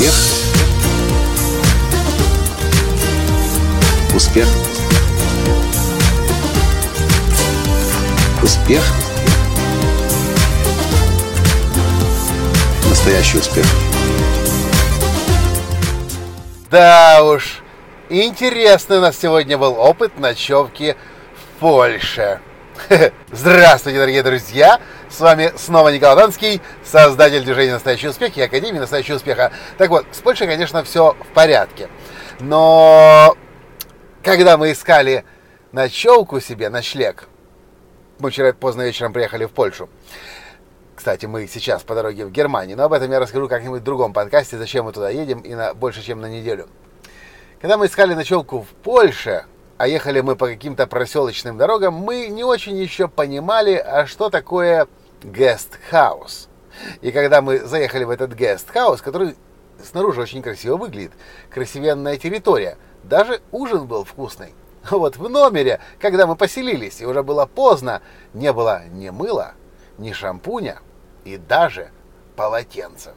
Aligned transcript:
Успех. 0.00 0.14
Успех. 4.14 4.48
Успех. 8.42 8.82
Настоящий 12.88 13.36
успех. 13.36 13.66
Да 16.70 17.22
уж, 17.22 17.60
интересный 18.08 18.98
у 18.98 19.00
нас 19.02 19.18
сегодня 19.18 19.58
был 19.58 19.74
опыт 19.78 20.18
ночевки 20.18 20.96
в 21.34 21.60
Польше. 21.60 22.40
Здравствуйте, 23.32 23.98
дорогие 23.98 24.22
друзья! 24.22 24.80
С 25.08 25.20
вами 25.20 25.52
снова 25.56 25.88
Николай 25.90 26.16
Данский, 26.16 26.60
создатель 26.84 27.42
движения 27.42 27.72
«Настоящий 27.72 28.08
успех» 28.08 28.36
и 28.36 28.42
Академии 28.42 28.78
«Настоящего 28.78 29.16
успеха». 29.16 29.52
Так 29.76 29.90
вот, 29.90 30.06
с 30.12 30.18
Польшей, 30.18 30.46
конечно, 30.46 30.82
все 30.84 31.16
в 31.18 31.34
порядке. 31.34 31.88
Но 32.38 33.36
когда 34.22 34.56
мы 34.56 34.72
искали 34.72 35.24
ночевку 35.72 36.40
себе, 36.40 36.68
ночлег, 36.68 37.28
мы 38.18 38.30
вчера 38.30 38.52
поздно 38.52 38.82
вечером 38.82 39.12
приехали 39.12 39.44
в 39.44 39.50
Польшу. 39.50 39.88
Кстати, 40.94 41.26
мы 41.26 41.46
сейчас 41.46 41.82
по 41.82 41.94
дороге 41.94 42.24
в 42.26 42.30
Германию, 42.30 42.76
но 42.76 42.84
об 42.84 42.92
этом 42.92 43.10
я 43.10 43.20
расскажу 43.20 43.48
как-нибудь 43.48 43.80
в 43.80 43.84
другом 43.84 44.12
подкасте, 44.12 44.58
зачем 44.58 44.84
мы 44.84 44.92
туда 44.92 45.10
едем 45.10 45.40
и 45.40 45.54
на 45.54 45.74
больше, 45.74 46.02
чем 46.02 46.20
на 46.20 46.26
неделю. 46.26 46.68
Когда 47.60 47.76
мы 47.76 47.86
искали 47.86 48.14
ночевку 48.14 48.62
в 48.62 48.68
Польше, 48.82 49.44
а 49.80 49.88
ехали 49.88 50.20
мы 50.20 50.36
по 50.36 50.46
каким-то 50.46 50.86
проселочным 50.86 51.56
дорогам, 51.56 51.94
мы 51.94 52.26
не 52.28 52.44
очень 52.44 52.76
еще 52.76 53.08
понимали, 53.08 53.76
а 53.76 54.04
что 54.04 54.28
такое 54.28 54.86
гест-хаус. 55.22 56.50
И 57.00 57.10
когда 57.10 57.40
мы 57.40 57.60
заехали 57.60 58.04
в 58.04 58.10
этот 58.10 58.34
гест-хаус, 58.34 59.00
который 59.00 59.36
снаружи 59.82 60.20
очень 60.20 60.42
красиво 60.42 60.76
выглядит, 60.76 61.12
красивенная 61.48 62.18
территория, 62.18 62.76
даже 63.04 63.40
ужин 63.52 63.86
был 63.86 64.04
вкусный. 64.04 64.52
Вот 64.90 65.16
в 65.16 65.30
номере, 65.30 65.80
когда 65.98 66.26
мы 66.26 66.36
поселились, 66.36 67.00
и 67.00 67.06
уже 67.06 67.22
было 67.22 67.46
поздно, 67.46 68.02
не 68.34 68.52
было 68.52 68.82
ни 68.84 69.08
мыла, 69.08 69.54
ни 69.96 70.12
шампуня 70.12 70.80
и 71.24 71.38
даже 71.38 71.90
полотенца. 72.36 73.14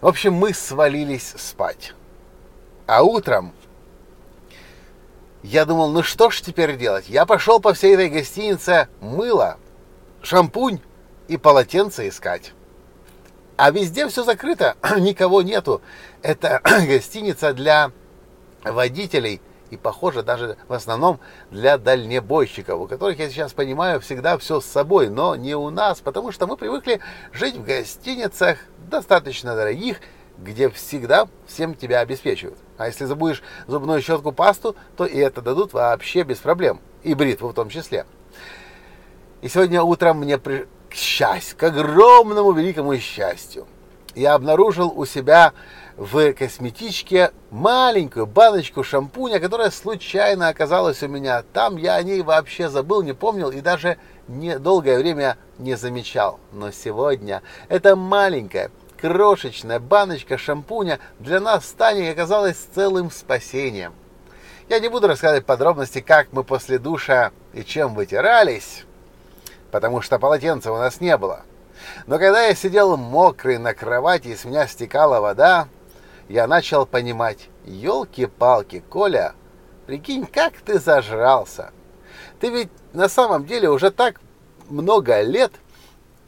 В 0.00 0.06
общем, 0.06 0.34
мы 0.34 0.54
свалились 0.54 1.34
спать. 1.36 1.92
А 2.86 3.02
утром 3.02 3.52
я 5.42 5.64
думал, 5.64 5.90
ну 5.90 6.02
что 6.02 6.30
ж 6.30 6.40
теперь 6.40 6.76
делать? 6.76 7.08
Я 7.08 7.26
пошел 7.26 7.60
по 7.60 7.72
всей 7.74 7.94
этой 7.94 8.08
гостинице 8.08 8.88
мыло, 9.00 9.58
шампунь 10.22 10.80
и 11.28 11.36
полотенце 11.36 12.08
искать. 12.08 12.52
А 13.56 13.70
везде 13.70 14.08
все 14.08 14.24
закрыто, 14.24 14.76
никого 14.98 15.42
нету. 15.42 15.80
Это 16.22 16.60
гостиница 16.86 17.52
для 17.52 17.92
водителей 18.64 19.40
и, 19.70 19.76
похоже, 19.76 20.22
даже 20.22 20.56
в 20.66 20.72
основном 20.72 21.20
для 21.50 21.76
дальнебойщиков, 21.76 22.80
у 22.80 22.86
которых, 22.86 23.18
я 23.18 23.28
сейчас 23.28 23.52
понимаю, 23.52 24.00
всегда 24.00 24.38
все 24.38 24.60
с 24.60 24.64
собой, 24.66 25.08
но 25.08 25.36
не 25.36 25.54
у 25.54 25.70
нас, 25.70 26.00
потому 26.00 26.32
что 26.32 26.46
мы 26.46 26.56
привыкли 26.56 27.00
жить 27.32 27.56
в 27.56 27.64
гостиницах 27.64 28.58
достаточно 28.90 29.54
дорогих, 29.54 30.00
где 30.38 30.70
всегда 30.70 31.28
всем 31.46 31.74
тебя 31.74 32.00
обеспечивают. 32.00 32.58
А 32.78 32.86
если 32.86 33.04
забудешь 33.04 33.42
зубную 33.66 34.00
щетку, 34.00 34.32
пасту, 34.32 34.76
то 34.96 35.04
и 35.04 35.18
это 35.18 35.42
дадут 35.42 35.72
вообще 35.72 36.22
без 36.22 36.38
проблем. 36.38 36.80
И 37.02 37.14
бритву 37.14 37.48
в 37.48 37.54
том 37.54 37.68
числе. 37.68 38.06
И 39.42 39.48
сегодня 39.48 39.82
утром 39.82 40.18
мне, 40.18 40.38
при... 40.38 40.66
к 40.88 40.94
счастью, 40.94 41.58
к 41.58 41.62
огромному 41.64 42.52
великому 42.52 42.96
счастью, 42.96 43.66
я 44.14 44.34
обнаружил 44.34 44.92
у 44.94 45.04
себя 45.04 45.52
в 45.96 46.32
косметичке 46.32 47.32
маленькую 47.50 48.26
баночку 48.26 48.84
шампуня, 48.84 49.40
которая 49.40 49.70
случайно 49.70 50.48
оказалась 50.48 51.02
у 51.02 51.08
меня 51.08 51.42
там. 51.52 51.76
Я 51.76 51.96
о 51.96 52.02
ней 52.02 52.22
вообще 52.22 52.68
забыл, 52.68 53.02
не 53.02 53.12
помнил 53.12 53.50
и 53.50 53.60
даже 53.60 53.98
не, 54.28 54.58
долгое 54.58 54.98
время 54.98 55.36
не 55.58 55.76
замечал. 55.76 56.38
Но 56.52 56.70
сегодня 56.70 57.42
эта 57.68 57.96
маленькая 57.96 58.70
крошечная 59.00 59.78
баночка 59.78 60.38
шампуня 60.38 60.98
для 61.18 61.40
нас 61.40 61.66
с 61.66 61.72
Таней 61.72 62.10
оказалась 62.10 62.56
целым 62.74 63.10
спасением. 63.10 63.94
Я 64.68 64.80
не 64.80 64.88
буду 64.88 65.06
рассказывать 65.06 65.46
подробности, 65.46 66.00
как 66.00 66.32
мы 66.32 66.44
после 66.44 66.78
душа 66.78 67.30
и 67.54 67.64
чем 67.64 67.94
вытирались, 67.94 68.84
потому 69.70 70.02
что 70.02 70.18
полотенца 70.18 70.72
у 70.72 70.76
нас 70.76 71.00
не 71.00 71.16
было. 71.16 71.42
Но 72.06 72.18
когда 72.18 72.44
я 72.44 72.54
сидел 72.54 72.96
мокрый 72.96 73.58
на 73.58 73.72
кровати 73.72 74.28
и 74.28 74.36
с 74.36 74.44
меня 74.44 74.66
стекала 74.66 75.20
вода, 75.20 75.68
я 76.28 76.46
начал 76.46 76.84
понимать, 76.84 77.48
елки-палки, 77.64 78.84
Коля, 78.90 79.32
прикинь, 79.86 80.26
как 80.26 80.54
ты 80.54 80.78
зажрался. 80.78 81.70
Ты 82.40 82.50
ведь 82.50 82.68
на 82.92 83.08
самом 83.08 83.46
деле 83.46 83.70
уже 83.70 83.90
так 83.90 84.20
много 84.68 85.22
лет– 85.22 85.52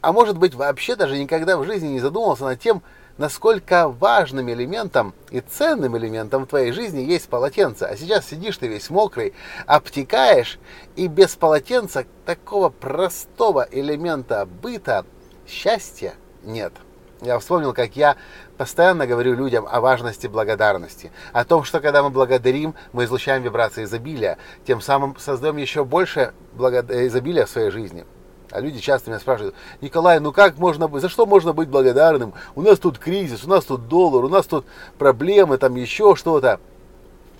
а 0.00 0.12
может 0.12 0.38
быть 0.38 0.54
вообще 0.54 0.96
даже 0.96 1.18
никогда 1.18 1.56
в 1.56 1.64
жизни 1.64 1.88
не 1.88 2.00
задумывался 2.00 2.44
над 2.44 2.60
тем, 2.60 2.82
насколько 3.18 3.88
важным 3.88 4.50
элементом 4.50 5.14
и 5.30 5.40
ценным 5.40 5.96
элементом 5.96 6.44
в 6.44 6.48
твоей 6.48 6.72
жизни 6.72 7.00
есть 7.00 7.28
полотенце. 7.28 7.84
А 7.84 7.96
сейчас 7.96 8.26
сидишь 8.26 8.56
ты 8.56 8.66
весь 8.66 8.88
мокрый, 8.88 9.34
обтекаешь, 9.66 10.58
и 10.96 11.06
без 11.06 11.36
полотенца 11.36 12.06
такого 12.24 12.70
простого 12.70 13.68
элемента 13.70 14.46
быта 14.46 15.04
счастья 15.46 16.14
нет. 16.42 16.72
Я 17.20 17.38
вспомнил, 17.38 17.74
как 17.74 17.96
я 17.96 18.16
постоянно 18.56 19.06
говорю 19.06 19.34
людям 19.34 19.66
о 19.70 19.80
важности 19.80 20.26
благодарности, 20.26 21.12
о 21.34 21.44
том, 21.44 21.64
что 21.64 21.80
когда 21.80 22.02
мы 22.02 22.08
благодарим, 22.08 22.74
мы 22.94 23.04
излучаем 23.04 23.42
вибрации 23.42 23.84
изобилия, 23.84 24.38
тем 24.66 24.80
самым 24.80 25.14
создаем 25.18 25.58
еще 25.58 25.84
больше 25.84 26.32
благод... 26.54 26.90
изобилия 26.90 27.44
в 27.44 27.50
своей 27.50 27.70
жизни. 27.70 28.06
А 28.50 28.60
люди 28.60 28.80
часто 28.80 29.10
меня 29.10 29.20
спрашивают, 29.20 29.54
Николай, 29.80 30.18
ну 30.18 30.32
как 30.32 30.58
можно 30.58 30.88
быть, 30.88 31.02
за 31.02 31.08
что 31.08 31.24
можно 31.24 31.52
быть 31.52 31.68
благодарным? 31.68 32.34
У 32.54 32.62
нас 32.62 32.78
тут 32.78 32.98
кризис, 32.98 33.44
у 33.44 33.48
нас 33.48 33.64
тут 33.64 33.88
доллар, 33.88 34.24
у 34.24 34.28
нас 34.28 34.46
тут 34.46 34.66
проблемы, 34.98 35.56
там 35.56 35.76
еще 35.76 36.16
что-то. 36.16 36.58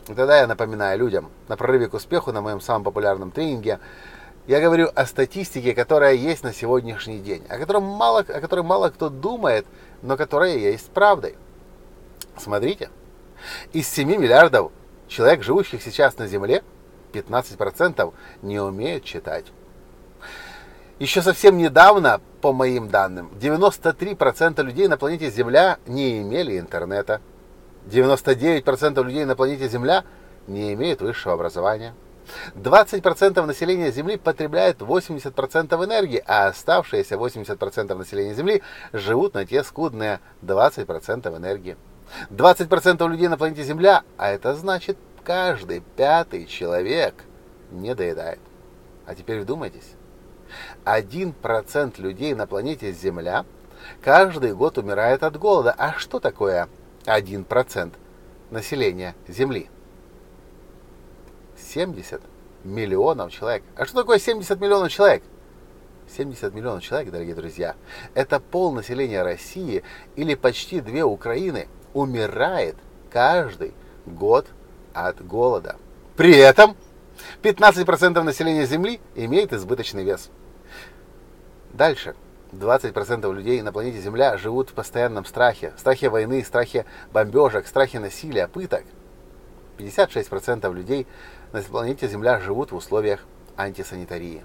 И 0.09 0.15
тогда 0.15 0.39
я 0.39 0.47
напоминаю 0.47 0.99
людям 0.99 1.29
на 1.49 1.57
прорыве 1.57 1.89
к 1.89 1.95
успеху 1.95 2.33
на 2.33 2.41
моем 2.41 2.61
самом 2.61 2.85
популярном 2.85 3.33
тренинге, 3.33 3.81
я 4.47 4.61
говорю 4.61 4.89
о 4.95 5.07
статистике, 5.07 5.75
которая 5.75 6.15
есть 6.15 6.43
на 6.43 6.53
сегодняшний 6.53 7.19
день, 7.19 7.45
о 7.49 7.59
которой 7.59 7.83
мало, 7.83 8.21
о 8.21 8.41
которой 8.41 8.63
мало 8.63 8.89
кто 8.89 9.09
думает, 9.09 9.67
но 10.03 10.17
которая 10.17 10.57
есть 10.57 10.91
правдой. 10.91 11.37
Смотрите, 12.37 12.91
из 13.73 13.89
7 13.89 14.09
миллиардов 14.09 14.73
человек, 15.09 15.43
живущих 15.43 15.83
сейчас 15.83 16.19
на 16.19 16.27
Земле, 16.27 16.63
15% 17.13 18.13
не 18.43 18.61
умеют 18.61 19.05
читать. 19.05 19.47
Еще 21.01 21.23
совсем 21.23 21.57
недавно, 21.57 22.21
по 22.43 22.53
моим 22.53 22.91
данным, 22.91 23.31
93% 23.41 24.63
людей 24.63 24.87
на 24.87 24.99
планете 24.99 25.31
Земля 25.31 25.79
не 25.87 26.21
имели 26.21 26.59
интернета. 26.59 27.23
99% 27.87 29.03
людей 29.03 29.25
на 29.25 29.35
планете 29.35 29.67
Земля 29.67 30.05
не 30.47 30.75
имеют 30.75 31.01
высшего 31.01 31.33
образования. 31.33 31.95
20% 32.55 33.47
населения 33.47 33.91
Земли 33.91 34.19
потребляет 34.19 34.83
80% 34.83 35.83
энергии, 35.83 36.23
а 36.27 36.49
оставшиеся 36.49 37.15
80% 37.15 37.95
населения 37.95 38.35
Земли 38.35 38.61
живут 38.93 39.33
на 39.33 39.47
те 39.47 39.65
скудные 39.65 40.21
20% 40.43 41.35
энергии. 41.35 41.79
20% 42.29 43.09
людей 43.09 43.29
на 43.29 43.39
планете 43.39 43.63
Земля, 43.63 44.03
а 44.19 44.29
это 44.29 44.55
значит 44.55 44.99
каждый 45.25 45.83
пятый 45.97 46.45
человек 46.45 47.15
не 47.71 47.95
доедает. 47.95 48.41
А 49.07 49.15
теперь 49.15 49.41
вдумайтесь. 49.41 49.95
1% 50.85 52.01
людей 52.01 52.35
на 52.35 52.47
планете 52.47 52.93
Земля 52.93 53.45
каждый 54.03 54.55
год 54.55 54.79
умирает 54.79 55.23
от 55.23 55.39
голода. 55.39 55.75
А 55.77 55.95
что 55.95 56.21
такое 56.21 56.69
1% 57.05 57.93
населения 58.51 59.15
Земли? 59.29 59.69
70 61.57 62.21
миллионов 62.65 63.33
человек. 63.33 63.63
А 63.77 63.87
что 63.87 64.01
такое 64.01 64.19
70 64.19 64.61
миллионов 64.61 64.91
человек? 64.93 65.23
70 66.17 66.55
миллионов 66.55 66.83
человек, 66.83 67.13
дорогие 67.13 67.35
друзья, 67.35 67.77
это 68.15 68.41
пол 68.41 68.73
населения 68.73 69.23
России 69.23 69.85
или 70.17 70.35
почти 70.35 70.81
две 70.81 71.05
Украины 71.05 71.69
умирает 71.95 72.77
каждый 73.11 73.73
год 74.07 74.47
от 74.93 75.25
голода. 75.25 75.77
При 76.17 76.37
этом 76.37 76.77
15% 77.43 78.23
населения 78.23 78.67
Земли 78.67 79.01
имеет 79.15 79.53
избыточный 79.53 80.05
вес. 80.05 80.31
Дальше. 81.73 82.15
20% 82.53 83.33
людей 83.33 83.63
на 83.63 83.73
планете 83.73 84.01
Земля 84.01 84.37
живут 84.37 84.71
в 84.71 84.73
постоянном 84.73 85.25
страхе. 85.25 85.73
Страхе 85.77 86.09
войны, 86.09 86.45
страхе 86.45 86.85
бомбежек, 87.13 87.67
страхе 87.67 88.01
насилия, 88.01 88.49
пыток. 88.49 88.85
56% 89.79 90.73
людей 90.75 91.07
на 91.53 91.63
планете 91.63 92.09
Земля 92.09 92.41
живут 92.41 92.73
в 92.73 92.77
условиях 92.77 93.25
антисанитарии. 93.57 94.43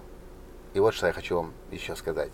И 0.73 0.79
вот 0.79 0.93
что 0.93 1.07
я 1.07 1.13
хочу 1.13 1.37
вам 1.37 1.53
еще 1.71 1.95
сказать. 1.95 2.31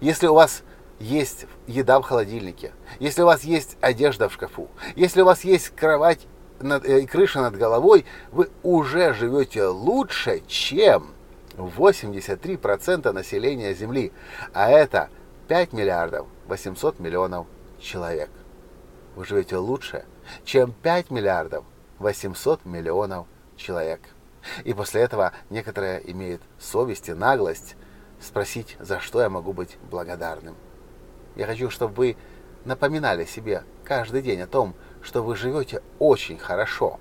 Если 0.00 0.26
у 0.26 0.34
вас 0.34 0.62
есть 0.98 1.46
еда 1.66 2.00
в 2.00 2.04
холодильнике, 2.04 2.72
если 3.00 3.22
у 3.22 3.26
вас 3.26 3.44
есть 3.44 3.76
одежда 3.80 4.28
в 4.28 4.32
шкафу, 4.32 4.68
если 4.94 5.20
у 5.20 5.24
вас 5.24 5.44
есть 5.44 5.70
кровать 5.70 6.26
над, 6.60 6.86
э, 6.86 7.06
крыша 7.06 7.40
над 7.40 7.56
головой, 7.56 8.06
вы 8.32 8.48
уже 8.62 9.12
живете 9.12 9.66
лучше, 9.66 10.42
чем 10.46 11.15
83% 11.56 13.12
населения 13.12 13.74
Земли. 13.74 14.12
А 14.52 14.70
это 14.70 15.08
5 15.48 15.72
миллиардов 15.72 16.26
800 16.46 16.98
миллионов 16.98 17.46
человек. 17.78 18.30
Вы 19.14 19.24
живете 19.24 19.56
лучше, 19.56 20.04
чем 20.44 20.72
5 20.72 21.10
миллиардов 21.10 21.64
800 21.98 22.64
миллионов 22.64 23.26
человек. 23.56 24.00
И 24.64 24.74
после 24.74 25.02
этого 25.02 25.32
некоторые 25.50 26.10
имеют 26.10 26.42
совесть 26.58 27.08
и 27.08 27.14
наглость 27.14 27.76
спросить, 28.20 28.76
за 28.80 29.00
что 29.00 29.20
я 29.20 29.28
могу 29.28 29.52
быть 29.52 29.78
благодарным. 29.90 30.56
Я 31.34 31.46
хочу, 31.46 31.70
чтобы 31.70 31.94
вы 31.94 32.16
напоминали 32.64 33.24
себе 33.24 33.64
каждый 33.84 34.22
день 34.22 34.40
о 34.40 34.46
том, 34.46 34.74
что 35.02 35.22
вы 35.22 35.36
живете 35.36 35.82
очень 35.98 36.38
хорошо, 36.38 36.98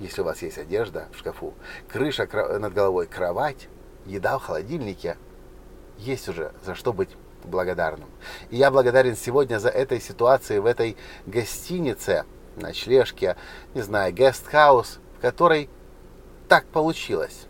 если 0.00 0.22
у 0.22 0.24
вас 0.24 0.42
есть 0.42 0.58
одежда 0.58 1.08
в 1.12 1.18
шкафу, 1.18 1.54
крыша 1.88 2.28
над 2.58 2.72
головой, 2.72 3.06
кровать, 3.06 3.68
еда 4.06 4.38
в 4.38 4.44
холодильнике, 4.44 5.16
есть 5.98 6.28
уже 6.28 6.52
за 6.64 6.74
что 6.74 6.92
быть 6.92 7.10
благодарным. 7.44 8.08
И 8.50 8.56
я 8.56 8.70
благодарен 8.70 9.16
сегодня 9.16 9.58
за 9.58 9.68
этой 9.68 10.00
ситуации 10.00 10.58
в 10.58 10.66
этой 10.66 10.96
гостинице, 11.26 12.24
ночлежке, 12.56 13.36
не 13.74 13.82
знаю, 13.82 14.12
гестхаус, 14.12 14.98
в 15.18 15.20
которой 15.20 15.68
так 16.48 16.66
получилось. 16.66 17.46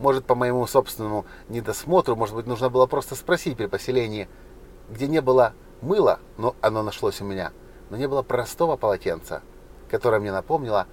Может, 0.00 0.26
по 0.26 0.34
моему 0.34 0.66
собственному 0.66 1.24
недосмотру, 1.48 2.16
может 2.16 2.34
быть, 2.34 2.46
нужно 2.46 2.68
было 2.68 2.86
просто 2.86 3.14
спросить 3.14 3.56
при 3.56 3.66
поселении, 3.66 4.28
где 4.90 5.08
не 5.08 5.20
было 5.20 5.54
мыла, 5.80 6.20
но 6.36 6.54
оно 6.60 6.82
нашлось 6.82 7.20
у 7.20 7.24
меня, 7.24 7.52
но 7.90 7.96
не 7.96 8.06
было 8.06 8.22
простого 8.22 8.76
полотенца, 8.76 9.42
которое 9.90 10.20
мне 10.20 10.32
напомнило 10.32 10.86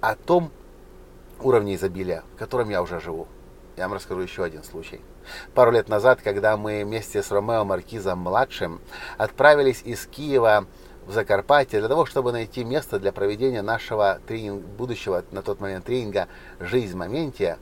о 0.00 0.14
том 0.16 0.50
уровне 1.40 1.74
изобилия, 1.76 2.24
в 2.34 2.38
котором 2.38 2.70
я 2.70 2.82
уже 2.82 3.00
живу. 3.00 3.28
Я 3.80 3.88
вам 3.88 3.94
расскажу 3.94 4.20
еще 4.20 4.44
один 4.44 4.62
случай. 4.62 5.00
Пару 5.54 5.70
лет 5.70 5.88
назад, 5.88 6.20
когда 6.20 6.58
мы 6.58 6.84
вместе 6.84 7.22
с 7.22 7.30
Ромео 7.30 7.64
Маркизом-младшим 7.64 8.78
отправились 9.16 9.80
из 9.86 10.04
Киева 10.04 10.66
в 11.06 11.12
Закарпатье 11.12 11.78
для 11.78 11.88
того, 11.88 12.04
чтобы 12.04 12.30
найти 12.30 12.62
место 12.62 12.98
для 12.98 13.10
проведения 13.10 13.62
нашего 13.62 14.20
тренинг, 14.26 14.66
будущего 14.66 15.24
на 15.30 15.40
тот 15.40 15.60
момент 15.60 15.86
тренинга 15.86 16.28
«Жизнь 16.58 16.92
в 16.92 16.96
моменте», 16.96 17.56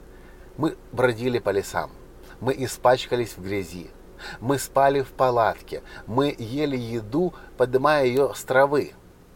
мы 0.57 0.77
бродили 0.91 1.39
по 1.39 1.51
лесам, 1.51 1.93
мы 2.41 2.53
испачкались 2.59 3.37
в 3.37 3.41
грязи, 3.45 3.89
мы 4.41 4.59
спали 4.59 5.03
в 5.03 5.13
палатке, 5.13 5.85
мы 6.09 6.35
ели 6.37 6.77
еду, 6.77 7.33
поднимая 7.57 8.07
ее 8.07 8.33
с 8.35 8.43
травы. 8.43 8.93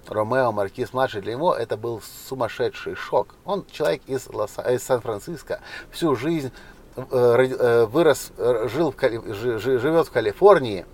Ромео 0.08 0.50
Маркиз 0.52 0.92
младший 0.92 1.22
для 1.22 1.34
него 1.34 1.54
это 1.54 1.76
был 1.76 2.02
сумасшедший 2.28 2.94
шок. 2.94 3.36
Он 3.44 3.64
человек 3.70 4.02
из, 4.06 4.26
из 4.26 4.82
Сан-Франциско, 4.82 5.60
всю 5.90 6.16
жизнь 6.16 6.52
вырос, 6.96 8.32
э, 8.36 8.68
жил 8.68 8.92
в, 8.92 9.00
живет 9.00 10.06
в 10.06 10.10
Калифорнии, 10.10 10.86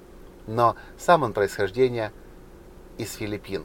но 0.46 0.76
сам 0.96 1.22
он 1.22 1.32
происхождение 1.32 2.12
из 2.98 3.14
Филиппин. 3.14 3.64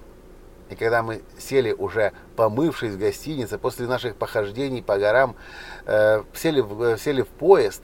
И 0.69 0.75
когда 0.75 1.03
мы 1.03 1.21
сели 1.38 1.71
уже 1.71 2.13
помывшись 2.35 2.94
в 2.94 2.97
гостинице, 2.97 3.57
после 3.57 3.85
наших 3.85 4.15
похождений 4.15 4.81
по 4.81 4.97
горам, 4.97 5.35
э, 5.85 6.24
сели, 6.33 6.62
в, 6.62 6.97
сели 6.97 7.21
в 7.21 7.27
поезд 7.27 7.83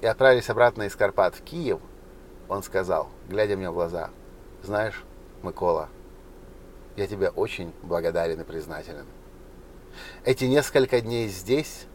и 0.00 0.06
отправились 0.06 0.48
обратно 0.48 0.84
из 0.84 0.96
Карпат 0.96 1.34
в 1.34 1.42
Киев, 1.42 1.80
он 2.48 2.62
сказал, 2.62 3.08
глядя 3.28 3.56
мне 3.56 3.70
в 3.70 3.74
глаза, 3.74 4.10
знаешь, 4.62 5.04
Микола, 5.42 5.88
я 6.96 7.06
тебе 7.06 7.30
очень 7.30 7.72
благодарен 7.82 8.40
и 8.40 8.44
признателен. 8.44 9.06
Эти 10.24 10.44
несколько 10.44 11.00
дней 11.00 11.28
здесь, 11.28 11.86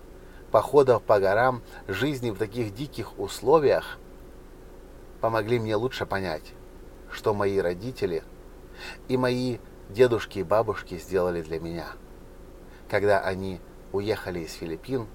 походов 0.58 1.04
по 1.04 1.20
горам, 1.20 1.62
жизни 1.88 2.32
в 2.32 2.38
таких 2.38 2.74
диких 2.74 3.20
условиях, 3.20 4.00
помогли 5.22 5.60
мне 5.60 5.76
лучше 5.76 6.08
понять, 6.08 6.54
что 7.12 7.36
мои 7.36 7.60
родители– 7.60 8.24
и 9.08 9.18
мои 9.18 9.58
дедушки 9.90 10.40
и 10.40 10.44
бабушки 10.44 10.98
сделали 10.98 11.44
для 11.44 11.60
меня, 11.60 11.88
когда 12.90 13.20
они 13.20 13.62
уехали 13.92 14.40
из 14.40 14.54
Филиппин, 14.54 15.08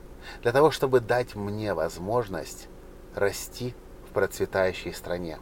для 0.42 0.52
того, 0.52 0.70
чтобы 0.70 1.00
дать 1.00 1.34
мне 1.34 1.74
возможность 1.74 2.68
расти 3.14 3.74
в 4.08 4.12
процветающей 4.12 4.94
стране 4.94 5.38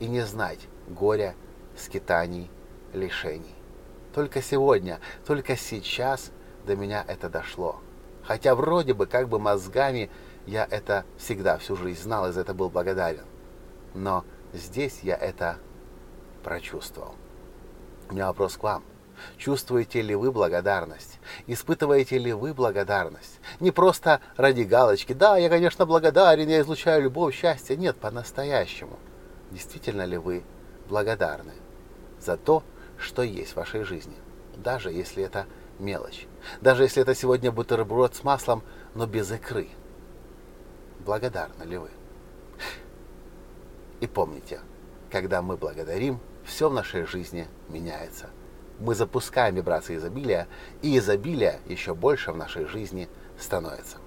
и 0.00 0.08
не 0.08 0.22
знать 0.22 0.66
горя, 0.88 1.34
скитаний, 1.76 2.50
лишений. 2.92 3.54
Только 4.12 4.42
сегодня, 4.42 4.98
только 5.24 5.56
сейчас 5.56 6.32
до 6.66 6.74
меня 6.74 7.04
это 7.06 7.28
дошло. 7.28 7.80
Хотя 8.28 8.54
вроде 8.54 8.92
бы 8.92 9.06
как 9.06 9.26
бы 9.26 9.38
мозгами 9.38 10.10
я 10.46 10.68
это 10.70 11.06
всегда 11.16 11.56
всю 11.56 11.76
жизнь 11.76 12.02
знал 12.02 12.28
и 12.28 12.32
за 12.32 12.42
это 12.42 12.52
был 12.52 12.68
благодарен. 12.68 13.24
Но 13.94 14.22
здесь 14.52 15.00
я 15.02 15.16
это 15.16 15.56
прочувствовал. 16.44 17.14
У 18.10 18.12
меня 18.12 18.26
вопрос 18.26 18.58
к 18.58 18.62
вам. 18.62 18.84
Чувствуете 19.38 20.02
ли 20.02 20.14
вы 20.14 20.30
благодарность? 20.30 21.18
Испытываете 21.46 22.18
ли 22.18 22.34
вы 22.34 22.52
благодарность? 22.52 23.40
Не 23.60 23.70
просто 23.70 24.20
ради 24.36 24.60
галочки. 24.60 25.14
Да, 25.14 25.38
я, 25.38 25.48
конечно, 25.48 25.86
благодарен, 25.86 26.48
я 26.48 26.60
излучаю 26.60 27.04
любовь, 27.04 27.34
счастье. 27.34 27.78
Нет, 27.78 27.96
по-настоящему. 27.96 28.98
Действительно 29.50 30.04
ли 30.04 30.18
вы 30.18 30.44
благодарны 30.86 31.54
за 32.20 32.36
то, 32.36 32.62
что 32.98 33.22
есть 33.22 33.52
в 33.52 33.56
вашей 33.56 33.84
жизни? 33.84 34.16
Даже 34.54 34.92
если 34.92 35.24
это 35.24 35.46
мелочь. 35.78 36.26
Даже 36.60 36.82
если 36.84 37.02
это 37.02 37.14
сегодня 37.14 37.52
бутерброд 37.52 38.14
с 38.14 38.24
маслом, 38.24 38.62
но 38.94 39.06
без 39.06 39.30
икры. 39.30 39.68
Благодарны 41.04 41.64
ли 41.64 41.78
вы? 41.78 41.90
И 44.00 44.06
помните, 44.06 44.60
когда 45.10 45.42
мы 45.42 45.56
благодарим, 45.56 46.20
все 46.44 46.68
в 46.68 46.74
нашей 46.74 47.04
жизни 47.04 47.46
меняется. 47.68 48.30
Мы 48.78 48.94
запускаем 48.94 49.56
вибрации 49.56 49.96
изобилия, 49.96 50.46
и 50.82 50.96
изобилие 50.98 51.60
еще 51.66 51.94
больше 51.94 52.32
в 52.32 52.36
нашей 52.36 52.64
жизни 52.66 53.08
становится. 53.38 53.98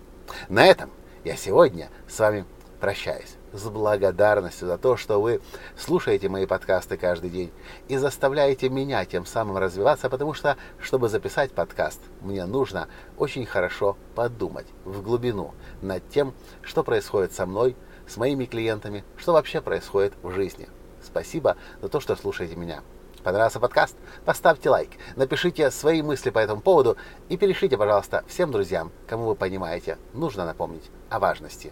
На 0.48 0.66
этом 0.66 0.90
я 1.24 1.36
сегодня 1.36 1.90
с 2.08 2.18
вами 2.20 2.46
прощаюсь 2.82 3.38
с 3.54 3.64
благодарностью 3.70 4.68
за 4.68 4.78
то, 4.78 4.98
что 4.98 5.22
вы 5.22 5.40
слушаете 5.78 6.28
мои 6.28 6.46
подкасты 6.46 6.98
каждый 6.98 7.30
день 7.30 7.52
и 7.88 7.96
заставляете 7.96 8.68
меня 8.68 9.06
тем 9.06 9.26
самым 9.26 9.58
развиваться, 9.58 10.10
потому 10.10 10.34
что, 10.34 10.58
чтобы 10.82 11.08
записать 11.08 11.54
подкаст, 11.54 12.02
мне 12.20 12.46
нужно 12.46 12.90
очень 13.18 13.46
хорошо 13.46 13.96
подумать 14.16 14.68
в 14.84 15.02
глубину 15.02 15.54
над 15.82 16.10
тем, 16.10 16.34
что 16.62 16.84
происходит 16.84 17.32
со 17.32 17.46
мной, 17.46 17.78
с 18.06 18.18
моими 18.18 18.44
клиентами, 18.44 19.06
что 19.16 19.32
вообще 19.32 19.62
происходит 19.62 20.14
в 20.22 20.32
жизни– 20.32 20.68
Спасибо 21.04 21.58
за 21.82 21.90
то, 21.90 22.00
что 22.00 22.16
слушаете 22.16 22.56
меня. 22.56 22.82
Понравился 23.24 23.60
подкаст? 23.60 23.96
Поставьте 24.26 24.70
лайк, 24.70 24.92
напишите 25.16 25.70
свои 25.70 26.02
мысли 26.02 26.32
по 26.32 26.40
этому 26.40 26.62
поводу 26.62 26.98
и 27.30 27.38
перешлите, 27.38 27.78
пожалуйста, 27.78 28.24
всем 28.28 28.52
друзьям, 28.52 28.92
кому 29.08 29.26
вы 29.26 29.36
понимаете, 29.36 29.98
нужно 30.14 30.46
напомнить 30.46 30.90
о 31.10 31.20
важности 31.20 31.72